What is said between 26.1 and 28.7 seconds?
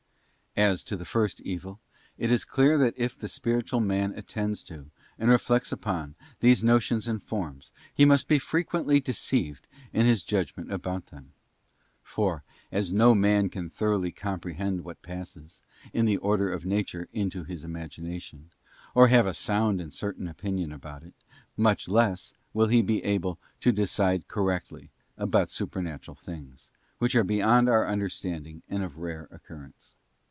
things, which are beyond our understanding